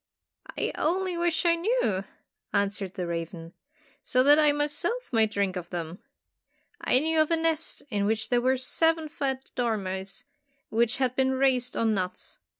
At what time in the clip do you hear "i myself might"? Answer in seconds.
4.39-5.29